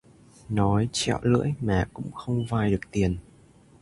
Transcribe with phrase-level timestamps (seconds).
[0.49, 3.17] Nói trẹo lưỡi mà cũng không vay được tiền